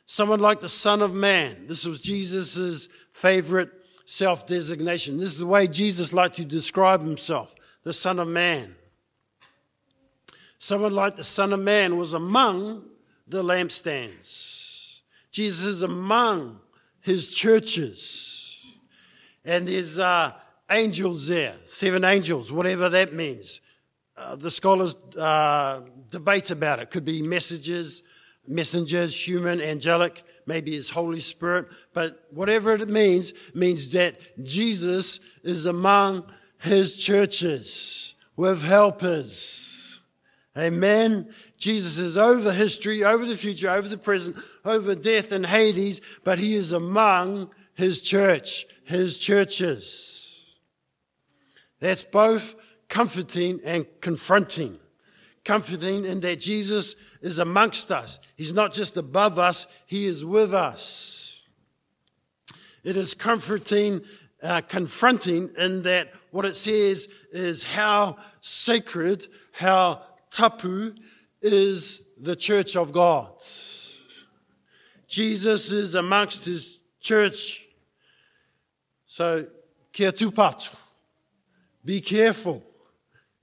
Someone 0.06 0.40
like 0.40 0.60
the 0.60 0.70
Son 0.70 1.02
of 1.02 1.14
Man. 1.14 1.68
This 1.68 1.86
was 1.86 2.02
Jesus' 2.02 2.90
favorite 3.14 3.72
self 4.06 4.48
designation. 4.48 5.18
This 5.18 5.34
is 5.34 5.38
the 5.38 5.46
way 5.46 5.68
Jesus 5.68 6.14
liked 6.14 6.36
to 6.38 6.46
describe 6.46 7.02
himself 7.02 7.54
the 7.84 7.94
Son 7.94 8.20
of 8.20 8.28
Man. 8.28 8.76
Someone 10.58 10.94
like 10.94 11.16
the 11.16 11.24
Son 11.24 11.54
of 11.54 11.60
Man 11.60 11.98
was 11.98 12.14
among 12.14 12.86
the 13.28 13.44
lampstands. 13.44 15.00
Jesus 15.32 15.66
is 15.66 15.82
among 15.84 16.60
his 17.02 17.34
churches. 17.34 18.62
And 19.46 19.68
there's 19.68 19.98
uh, 19.98 20.34
angels 20.70 21.28
there, 21.28 21.56
seven 21.64 22.04
angels, 22.04 22.52
whatever 22.52 22.90
that 22.90 23.14
means. 23.14 23.62
Uh, 24.18 24.36
the 24.36 24.52
scholars 24.52 24.96
uh, 25.18 25.82
debate 26.12 26.52
about 26.52 26.80
it. 26.80 26.92
Could 26.92 27.06
be 27.06 27.22
messages, 27.22 28.04
messengers, 28.48 29.16
human, 29.28 29.62
angelic, 29.62 30.24
maybe 30.46 30.74
his 30.74 30.90
Holy 30.90 31.22
Spirit. 31.22 31.68
But 31.94 32.26
whatever 32.32 32.74
it 32.74 32.90
means, 32.90 33.34
means 33.54 33.92
that 33.92 34.44
Jesus 34.44 35.20
is 35.44 35.66
among 35.66 36.30
his 36.58 36.96
churches 36.96 38.16
with 38.36 38.62
helpers. 38.62 40.00
Amen. 40.58 41.34
Jesus 41.58 42.00
is 42.00 42.18
over 42.18 42.52
history, 42.52 43.04
over 43.04 43.26
the 43.26 43.38
future, 43.38 43.70
over 43.70 43.88
the 43.88 43.98
present, 43.98 44.36
over 44.66 44.96
death 44.96 45.32
and 45.32 45.46
Hades, 45.46 46.02
but 46.24 46.40
he 46.40 46.56
is 46.56 46.74
among 46.74 47.52
his 47.76 48.02
church, 48.02 48.66
his 48.84 49.18
churches. 49.18 50.09
That's 51.80 52.04
both 52.04 52.56
comforting 52.88 53.60
and 53.64 53.86
confronting. 54.02 54.80
Comforting 55.46 56.06
in 56.06 56.20
that 56.22 56.40
Jesus 56.40 56.96
is 57.22 57.40
amongst 57.40 57.92
us. 57.92 58.20
He's 58.36 58.54
not 58.54 58.74
just 58.74 58.98
above 58.98 59.40
us, 59.40 59.68
He 59.86 60.06
is 60.06 60.26
with 60.26 60.54
us. 60.54 61.42
It 62.84 62.98
is 62.98 63.14
comforting, 63.14 64.02
uh, 64.42 64.62
confronting 64.62 65.52
in 65.58 65.84
that 65.84 66.12
what 66.32 66.46
it 66.46 66.56
says 66.56 67.08
is 67.32 67.64
how 67.64 68.18
sacred, 68.42 69.28
how 69.52 70.02
tapu 70.32 70.96
is 71.42 72.02
the 72.20 72.36
church 72.36 72.76
of 72.76 72.92
God. 72.92 73.32
Jesus 75.08 75.72
is 75.72 75.96
amongst 75.96 76.46
his 76.46 76.80
church. 77.02 77.66
So, 79.08 79.48
kia 79.92 80.12
tupato. 80.12 80.76
Be 81.84 82.02
careful. 82.02 82.64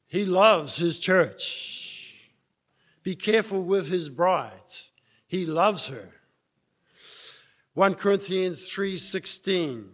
He 0.06 0.24
loves 0.24 0.76
his 0.76 0.98
church. 0.98 2.16
Be 3.02 3.14
careful 3.14 3.62
with 3.62 3.88
his 3.88 4.08
bride. 4.08 4.52
He 5.26 5.46
loves 5.46 5.88
her. 5.88 6.10
1 7.74 7.94
Corinthians 7.94 8.68
3:16 8.68 9.88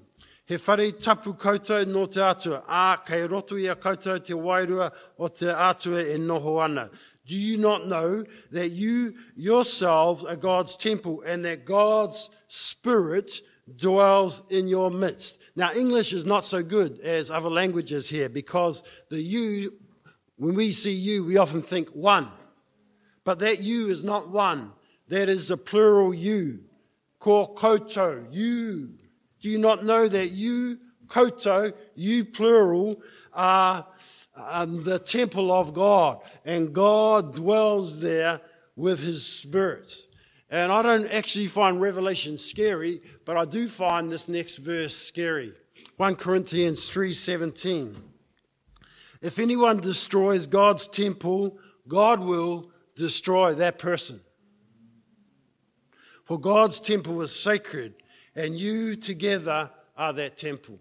He 0.46 0.56
whare 0.56 0.92
tapu 0.92 1.34
koutou 1.34 1.86
no 1.86 2.06
te 2.06 2.20
atua, 2.20 2.62
a 2.68 2.98
kei 3.04 3.26
roto 3.26 3.56
ia 3.56 3.74
koutou 3.74 4.22
te 4.22 4.34
wairua 4.34 4.92
o 5.18 5.28
te 5.28 5.46
atua 5.46 6.00
e 6.00 6.16
noho 6.16 6.62
ana. 6.62 6.90
Do 7.26 7.36
you 7.36 7.56
not 7.56 7.86
know 7.86 8.24
that 8.50 8.70
you 8.70 9.14
yourselves 9.36 10.24
are 10.24 10.36
God's 10.36 10.76
temple 10.76 11.22
and 11.22 11.44
that 11.44 11.64
God's 11.64 12.30
Spirit 12.48 13.40
dwells 13.76 14.42
in 14.50 14.68
your 14.68 14.90
midst? 14.90 15.38
Now, 15.54 15.72
English 15.72 16.12
is 16.12 16.24
not 16.24 16.44
so 16.44 16.62
good 16.62 17.00
as 17.00 17.30
other 17.30 17.50
languages 17.50 18.08
here 18.08 18.28
because 18.28 18.82
the 19.10 19.20
you, 19.20 19.74
when 20.36 20.54
we 20.54 20.72
see 20.72 20.94
you, 20.94 21.24
we 21.24 21.36
often 21.36 21.62
think 21.62 21.88
one. 21.90 22.28
But 23.24 23.38
that 23.40 23.60
you 23.60 23.88
is 23.88 24.02
not 24.02 24.30
one. 24.30 24.72
That 25.08 25.28
is 25.28 25.50
a 25.50 25.56
plural 25.56 26.14
you. 26.14 26.64
Ko 27.18 27.54
koutou, 27.54 28.26
you. 28.32 28.94
Do 29.40 29.48
you 29.48 29.58
not 29.58 29.84
know 29.84 30.08
that 30.08 30.30
you, 30.30 30.78
koutou, 31.06 31.72
you 31.94 32.24
plural, 32.24 33.00
are 33.32 33.86
um, 34.34 34.82
the 34.82 34.98
temple 34.98 35.52
of 35.52 35.74
God, 35.74 36.20
and 36.44 36.72
God 36.72 37.34
dwells 37.34 38.00
there 38.00 38.40
with 38.76 39.00
his 39.00 39.24
spirit. 39.24 39.94
And 40.52 40.70
I 40.70 40.82
don't 40.82 41.06
actually 41.06 41.46
find 41.46 41.80
Revelation 41.80 42.36
scary, 42.36 43.00
but 43.24 43.38
I 43.38 43.46
do 43.46 43.66
find 43.66 44.12
this 44.12 44.28
next 44.28 44.56
verse 44.56 44.94
scary. 44.94 45.54
1 45.96 46.16
Corinthians 46.16 46.90
3:17. 46.90 47.96
If 49.22 49.38
anyone 49.38 49.80
destroys 49.80 50.46
God's 50.46 50.86
temple, 50.86 51.58
God 51.88 52.20
will 52.20 52.70
destroy 52.94 53.54
that 53.54 53.78
person. 53.78 54.20
For 56.24 56.38
God's 56.38 56.80
temple 56.80 57.22
is 57.22 57.32
sacred, 57.34 57.94
and 58.34 58.58
you 58.58 58.94
together 58.94 59.70
are 59.96 60.12
that 60.12 60.36
temple. 60.36 60.78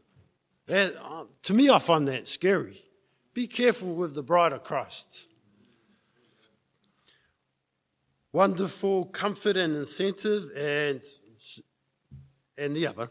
That, 0.65 0.95
uh, 1.01 1.25
to 1.43 1.53
me, 1.53 1.69
I 1.69 1.79
find 1.79 2.09
that 2.09 2.27
scary. 2.27 2.83
Be 3.33 3.47
careful 3.47 3.95
with 3.95 4.15
the 4.15 4.23
bride 4.23 4.51
of 4.51 4.65
Christ. 4.65 5.27
Wonderful 8.33 9.05
comfort 9.05 9.57
and 9.57 9.75
incentive, 9.75 10.51
and, 10.55 11.01
and 12.57 12.75
the 12.75 12.87
other. 12.87 13.09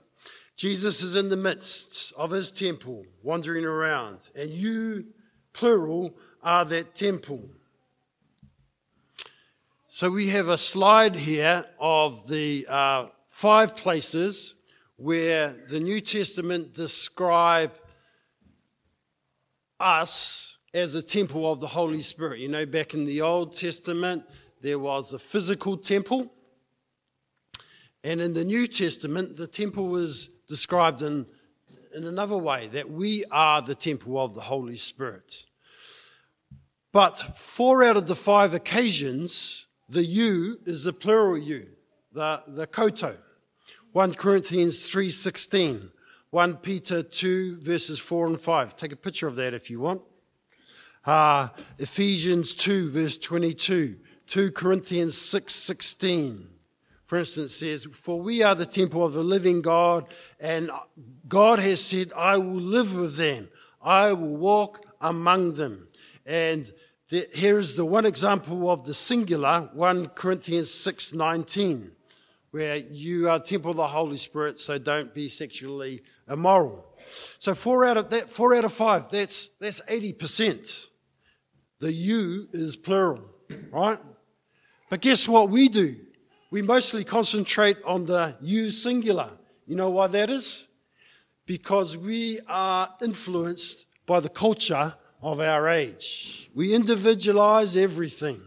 Jesus 0.56 1.02
is 1.02 1.14
in 1.14 1.28
the 1.28 1.36
midst 1.36 2.12
of 2.16 2.30
his 2.30 2.50
temple, 2.50 3.04
wandering 3.22 3.64
around, 3.64 4.18
and 4.34 4.50
you, 4.50 5.06
plural, 5.52 6.14
are 6.42 6.64
that 6.64 6.94
temple. 6.94 7.50
So 9.88 10.10
we 10.10 10.28
have 10.28 10.48
a 10.48 10.56
slide 10.56 11.16
here 11.16 11.66
of 11.78 12.28
the 12.28 12.66
uh, 12.68 13.06
five 13.30 13.74
places 13.74 14.54
where 14.96 15.56
the 15.68 15.80
New 15.80 16.00
Testament 16.00 16.74
describe 16.74 17.72
us 19.80 20.58
as 20.72 20.94
a 20.94 21.02
temple 21.02 21.50
of 21.50 21.60
the 21.60 21.66
Holy 21.66 22.02
Spirit. 22.02 22.38
You 22.38 22.48
know, 22.48 22.66
back 22.66 22.94
in 22.94 23.04
the 23.04 23.22
Old 23.22 23.56
Testament, 23.56 24.24
there 24.60 24.78
was 24.78 25.12
a 25.12 25.18
physical 25.18 25.76
temple. 25.76 26.32
And 28.02 28.20
in 28.20 28.32
the 28.32 28.44
New 28.44 28.66
Testament, 28.66 29.36
the 29.36 29.46
temple 29.46 29.88
was 29.88 30.28
described 30.48 31.02
in, 31.02 31.26
in 31.94 32.04
another 32.04 32.36
way 32.36 32.68
that 32.68 32.90
we 32.90 33.24
are 33.30 33.60
the 33.62 33.74
temple 33.74 34.18
of 34.18 34.34
the 34.34 34.40
Holy 34.40 34.76
Spirit. 34.76 35.46
But 36.92 37.16
four 37.36 37.84
out 37.84 37.96
of 37.96 38.06
the 38.06 38.16
five 38.16 38.54
occasions, 38.54 39.66
the 39.88 40.04
you 40.04 40.58
is 40.66 40.84
the 40.84 40.92
plural 40.92 41.38
you, 41.38 41.68
the, 42.12 42.42
the 42.46 42.66
koutou. 42.66 43.16
1 43.92 44.14
Corinthians 44.14 44.88
3.16. 44.88 45.90
1 46.30 46.56
Peter 46.58 47.02
2, 47.02 47.60
verses 47.60 47.98
4 47.98 48.28
and 48.28 48.40
5. 48.40 48.76
Take 48.76 48.92
a 48.92 48.96
picture 48.96 49.26
of 49.26 49.34
that 49.36 49.52
if 49.52 49.68
you 49.68 49.80
want. 49.80 50.00
Uh, 51.04 51.48
Ephesians 51.78 52.54
2, 52.54 52.90
verse 52.90 53.18
22. 53.18 53.96
2 54.30 54.52
Corinthians 54.52 55.18
6, 55.18 55.52
16. 55.52 56.46
For 57.06 57.18
instance, 57.18 57.56
says, 57.56 57.88
For 57.90 58.20
we 58.20 58.44
are 58.44 58.54
the 58.54 58.64
temple 58.64 59.04
of 59.04 59.12
the 59.12 59.24
living 59.24 59.60
God, 59.60 60.06
and 60.38 60.70
God 61.26 61.58
has 61.58 61.82
said, 61.82 62.12
I 62.14 62.36
will 62.36 62.62
live 62.62 62.94
with 62.94 63.16
them, 63.16 63.48
I 63.82 64.12
will 64.12 64.36
walk 64.36 64.86
among 65.00 65.54
them. 65.54 65.88
And 66.24 66.72
the, 67.08 67.26
here's 67.32 67.74
the 67.74 67.84
one 67.84 68.06
example 68.06 68.70
of 68.70 68.84
the 68.84 68.94
singular, 68.94 69.68
1 69.72 70.10
Corinthians 70.10 70.70
6:19, 70.70 71.90
where 72.52 72.76
you 72.76 73.28
are 73.28 73.40
temple 73.40 73.72
of 73.72 73.78
the 73.78 73.88
Holy 73.88 74.16
Spirit, 74.16 74.60
so 74.60 74.78
don't 74.78 75.12
be 75.12 75.28
sexually 75.28 76.02
immoral. 76.28 76.86
So 77.40 77.52
four 77.56 77.84
out 77.84 77.96
of 77.96 78.10
that, 78.10 78.30
four 78.30 78.54
out 78.54 78.64
of 78.64 78.72
five, 78.72 79.10
that's 79.10 79.48
that's 79.58 79.82
eighty 79.88 80.12
percent. 80.12 80.86
The 81.80 81.92
you 81.92 82.46
is 82.52 82.76
plural, 82.76 83.24
right? 83.72 83.98
But 84.90 85.00
guess 85.00 85.28
what 85.28 85.48
we 85.48 85.68
do? 85.68 85.96
We 86.50 86.62
mostly 86.62 87.04
concentrate 87.04 87.78
on 87.84 88.04
the 88.04 88.36
you 88.42 88.72
singular. 88.72 89.30
You 89.66 89.76
know 89.76 89.88
why 89.88 90.08
that 90.08 90.28
is? 90.28 90.66
Because 91.46 91.96
we 91.96 92.40
are 92.48 92.92
influenced 93.00 93.86
by 94.04 94.18
the 94.18 94.28
culture 94.28 94.92
of 95.22 95.38
our 95.38 95.68
age. 95.68 96.50
We 96.54 96.74
individualize 96.74 97.76
everything. 97.76 98.42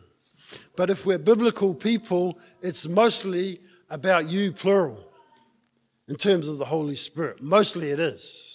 But 0.75 0.89
if 0.89 1.05
we're 1.05 1.17
biblical 1.17 1.73
people, 1.73 2.37
it's 2.61 2.87
mostly 2.87 3.61
about 3.89 4.27
you, 4.27 4.51
plural, 4.51 5.11
in 6.09 6.15
terms 6.17 6.47
of 6.49 6.57
the 6.57 6.65
Holy 6.65 6.97
Spirit. 6.97 7.41
Mostly 7.41 7.91
it 7.91 8.01
is. 8.01 8.49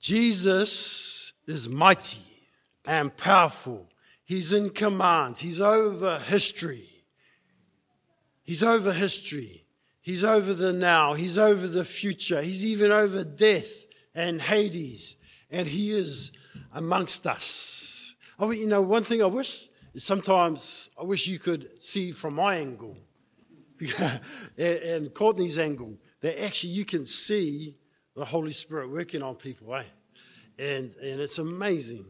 Jesus 0.00 1.32
is 1.46 1.68
mighty 1.68 2.27
and 2.88 3.14
powerful. 3.18 3.86
He's 4.24 4.52
in 4.52 4.70
command. 4.70 5.38
He's 5.38 5.60
over 5.60 6.18
history. 6.18 7.04
He's 8.42 8.62
over 8.62 8.92
history. 8.94 9.66
He's 10.00 10.24
over 10.24 10.54
the 10.54 10.72
now. 10.72 11.12
He's 11.12 11.36
over 11.36 11.66
the 11.66 11.84
future. 11.84 12.40
He's 12.40 12.64
even 12.64 12.90
over 12.90 13.24
death 13.24 13.84
and 14.14 14.40
Hades. 14.40 15.16
And 15.50 15.68
He 15.68 15.92
is 15.92 16.32
amongst 16.72 17.26
us. 17.26 18.16
Oh, 18.38 18.52
you 18.52 18.66
know, 18.66 18.80
one 18.80 19.04
thing 19.04 19.22
I 19.22 19.26
wish 19.26 19.68
is 19.92 20.02
sometimes 20.02 20.88
I 20.98 21.02
wish 21.02 21.26
you 21.26 21.38
could 21.38 21.82
see 21.82 22.12
from 22.12 22.34
my 22.34 22.56
angle 22.56 22.96
and 24.58 25.12
Courtney's 25.12 25.58
angle 25.58 25.98
that 26.22 26.42
actually 26.42 26.72
you 26.72 26.86
can 26.86 27.04
see 27.04 27.76
the 28.16 28.24
Holy 28.24 28.52
Spirit 28.52 28.90
working 28.90 29.22
on 29.22 29.34
people, 29.34 29.74
eh? 29.74 29.84
And, 30.58 30.94
and 30.96 31.20
it's 31.20 31.38
amazing. 31.38 32.06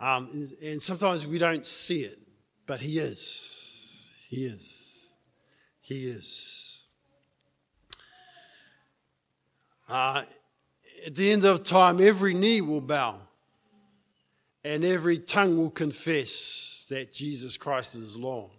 Um, 0.00 0.48
and 0.62 0.82
sometimes 0.82 1.26
we 1.26 1.38
don't 1.38 1.66
see 1.66 2.02
it, 2.02 2.18
but 2.66 2.80
He 2.80 2.98
is. 2.98 4.14
He 4.28 4.44
is. 4.44 5.08
He 5.80 6.06
is. 6.06 6.82
Uh, 9.88 10.22
at 11.06 11.14
the 11.14 11.32
end 11.32 11.44
of 11.44 11.64
time, 11.64 12.00
every 12.00 12.34
knee 12.34 12.60
will 12.60 12.80
bow 12.80 13.16
and 14.64 14.84
every 14.84 15.18
tongue 15.18 15.56
will 15.56 15.70
confess 15.70 16.84
that 16.90 17.12
Jesus 17.12 17.56
Christ 17.56 17.94
is 17.94 18.16
Lord. 18.16 18.50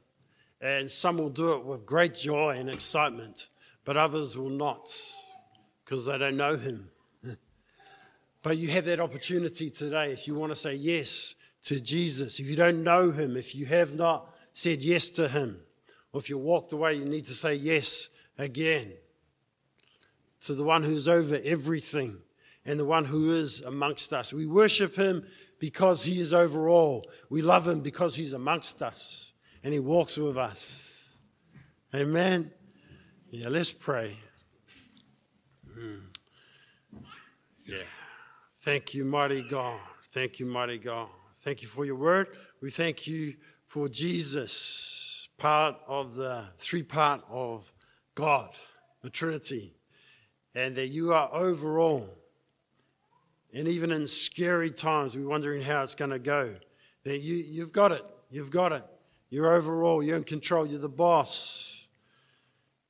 And 0.61 0.89
some 0.89 1.17
will 1.17 1.29
do 1.29 1.53
it 1.53 1.63
with 1.63 1.85
great 1.85 2.15
joy 2.15 2.57
and 2.57 2.69
excitement, 2.69 3.49
but 3.85 3.95
others 3.95 4.35
will 4.35 4.49
not 4.49 4.91
because 5.85 6.05
they 6.05 6.17
don't 6.17 6.37
know 6.37 6.55
Him. 6.55 6.89
But 8.41 8.57
you 8.57 8.69
have 8.69 8.85
that 8.85 8.99
opportunity 8.99 9.69
today 9.69 10.11
if 10.11 10.27
you 10.27 10.35
want 10.35 10.51
to 10.51 10.55
say 10.55 10.73
yes 10.73 11.35
to 11.65 11.79
Jesus. 11.79 12.39
If 12.39 12.47
you 12.47 12.55
don't 12.55 12.83
know 12.83 13.11
him, 13.11 13.35
if 13.35 13.53
you 13.53 13.65
have 13.65 13.93
not 13.93 14.33
said 14.53 14.83
yes 14.83 15.09
to 15.11 15.27
him, 15.27 15.59
or 16.13 16.19
if 16.19 16.29
you 16.29 16.37
walked 16.37 16.71
away, 16.71 16.95
you 16.95 17.05
need 17.05 17.25
to 17.25 17.33
say 17.33 17.53
yes 17.53 18.09
again 18.37 18.93
to 20.45 20.55
the 20.55 20.63
one 20.63 20.83
who's 20.83 21.07
over 21.07 21.39
everything 21.43 22.17
and 22.65 22.79
the 22.79 22.85
one 22.85 23.05
who 23.05 23.33
is 23.33 23.61
amongst 23.61 24.13
us. 24.13 24.31
We 24.31 24.45
worship 24.45 24.95
him 24.95 25.25
because 25.59 26.03
he 26.03 26.21
is 26.21 26.33
over 26.33 26.69
all. 26.69 27.05
We 27.29 27.41
love 27.41 27.67
him 27.67 27.81
because 27.81 28.15
he's 28.15 28.33
amongst 28.33 28.81
us 28.81 29.33
and 29.63 29.73
he 29.73 29.79
walks 29.79 30.17
with 30.17 30.37
us. 30.37 30.93
Amen. 31.93 32.51
Yeah, 33.31 33.49
let's 33.49 33.71
pray. 33.71 34.17
Mm. 35.77 36.01
Yeah. 37.65 37.83
Thank 38.69 38.93
you, 38.93 39.03
mighty 39.03 39.41
God. 39.41 39.79
Thank 40.13 40.39
you, 40.39 40.45
mighty 40.45 40.77
God. 40.77 41.07
Thank 41.41 41.63
you 41.63 41.67
for 41.67 41.85
your 41.85 41.95
word. 41.95 42.27
We 42.61 42.69
thank 42.69 43.07
you 43.07 43.33
for 43.65 43.89
Jesus, 43.89 45.27
part 45.39 45.75
of 45.87 46.13
the 46.13 46.43
three 46.59 46.83
part 46.83 47.23
of 47.31 47.73
God, 48.13 48.51
the 49.01 49.09
Trinity, 49.09 49.73
and 50.53 50.75
that 50.75 50.89
you 50.89 51.13
are 51.13 51.31
overall. 51.33 52.15
And 53.55 53.67
even 53.67 53.91
in 53.91 54.05
scary 54.05 54.69
times, 54.69 55.17
we're 55.17 55.27
wondering 55.27 55.63
how 55.63 55.81
it's 55.81 55.95
going 55.95 56.11
to 56.11 56.19
go. 56.19 56.53
That 57.05 57.21
you, 57.21 57.37
you've 57.37 57.73
got 57.73 57.91
it. 57.91 58.03
You've 58.29 58.51
got 58.51 58.71
it. 58.71 58.85
You're 59.31 59.51
overall. 59.51 60.03
You're 60.03 60.17
in 60.17 60.25
control. 60.25 60.67
You're 60.67 60.77
the 60.77 60.89
boss. 60.89 61.87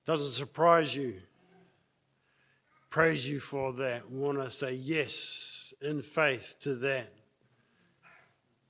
Doesn't 0.06 0.32
surprise 0.32 0.94
you. 0.94 1.22
Praise 2.90 3.26
you 3.26 3.40
for 3.40 3.72
that. 3.72 4.12
We 4.12 4.20
want 4.20 4.44
to 4.44 4.52
say 4.52 4.74
yes 4.74 5.59
in 5.82 6.02
faith 6.02 6.56
to 6.62 6.76
that. 6.76 7.12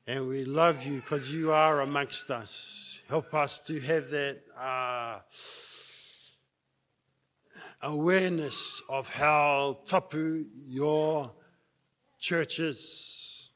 And 0.08 0.28
we 0.28 0.44
love 0.44 0.86
you 0.86 1.02
because 1.02 1.32
you 1.32 1.52
are 1.52 1.82
amongst 1.82 2.32
us. 2.32 3.00
Help 3.08 3.34
us 3.34 3.60
to 3.60 3.80
have 3.80 4.10
that 4.10 4.40
uh, 4.60 5.20
awareness 7.82 8.82
of 8.90 9.08
how 9.08 9.80
tapu 9.86 10.46
your 10.56 11.32
church 12.20 12.60
is. 12.60 13.52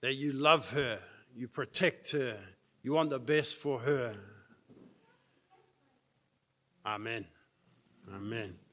That 0.00 0.14
you 0.14 0.32
love 0.32 0.68
her, 0.70 0.98
you 1.34 1.48
protect 1.48 2.10
her, 2.10 2.36
you 2.82 2.92
want 2.92 3.10
the 3.10 3.18
best 3.18 3.58
for 3.58 3.78
her. 3.78 4.14
Amen. 6.84 7.24
Amen. 8.14 8.63